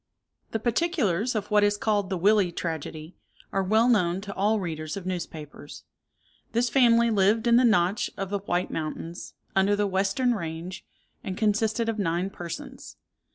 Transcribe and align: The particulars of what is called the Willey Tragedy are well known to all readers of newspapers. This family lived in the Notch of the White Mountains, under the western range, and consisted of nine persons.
The 0.49 0.57
particulars 0.57 1.35
of 1.35 1.51
what 1.51 1.63
is 1.63 1.77
called 1.77 2.09
the 2.09 2.17
Willey 2.17 2.51
Tragedy 2.51 3.13
are 3.51 3.61
well 3.61 3.87
known 3.87 4.19
to 4.21 4.33
all 4.33 4.59
readers 4.59 4.97
of 4.97 5.05
newspapers. 5.05 5.83
This 6.53 6.71
family 6.71 7.11
lived 7.11 7.45
in 7.45 7.57
the 7.57 7.63
Notch 7.63 8.09
of 8.17 8.31
the 8.31 8.39
White 8.39 8.71
Mountains, 8.71 9.35
under 9.55 9.75
the 9.75 9.85
western 9.85 10.33
range, 10.33 10.83
and 11.23 11.37
consisted 11.37 11.87
of 11.87 11.99
nine 11.99 12.31
persons. 12.31 12.97